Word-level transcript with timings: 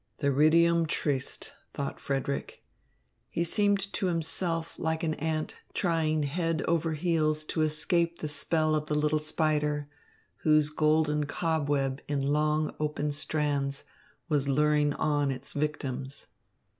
"Theridium 0.19 0.87
triste," 0.87 1.51
thought 1.75 1.99
Frederick. 1.99 2.63
He 3.29 3.43
seemed 3.43 3.93
to 3.93 4.07
himself 4.07 4.73
like 4.79 5.03
an 5.03 5.13
ant 5.13 5.57
trying 5.75 6.23
head 6.23 6.63
over 6.63 6.93
heels 6.93 7.45
to 7.45 7.61
escape 7.61 8.17
the 8.17 8.27
spell 8.27 8.73
of 8.73 8.87
the 8.87 8.95
little 8.95 9.19
spider, 9.19 9.89
whose 10.37 10.71
golden 10.71 11.25
cobweb 11.27 12.01
in 12.07 12.19
long, 12.33 12.73
open 12.79 13.11
strands 13.11 13.83
was 14.27 14.49
luring 14.49 14.93
on 14.93 15.29
its 15.29 15.53
victims. 15.53 16.25